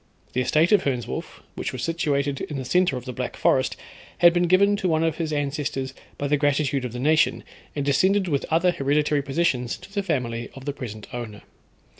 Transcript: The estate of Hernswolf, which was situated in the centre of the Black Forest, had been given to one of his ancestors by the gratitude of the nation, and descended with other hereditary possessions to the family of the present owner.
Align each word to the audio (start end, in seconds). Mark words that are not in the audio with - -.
The 0.33 0.41
estate 0.41 0.71
of 0.71 0.81
Hernswolf, 0.81 1.41
which 1.53 1.71
was 1.71 1.83
situated 1.83 2.41
in 2.41 2.57
the 2.57 2.65
centre 2.65 2.97
of 2.97 3.05
the 3.05 3.13
Black 3.13 3.37
Forest, 3.37 3.77
had 4.17 4.33
been 4.33 4.47
given 4.47 4.75
to 4.77 4.87
one 4.89 5.03
of 5.03 5.17
his 5.17 5.31
ancestors 5.31 5.93
by 6.17 6.25
the 6.27 6.37
gratitude 6.37 6.85
of 6.85 6.91
the 6.93 6.97
nation, 6.99 7.43
and 7.75 7.85
descended 7.85 8.27
with 8.27 8.43
other 8.49 8.71
hereditary 8.71 9.21
possessions 9.21 9.77
to 9.77 9.93
the 9.93 10.01
family 10.01 10.49
of 10.55 10.65
the 10.65 10.73
present 10.73 11.05
owner. 11.13 11.43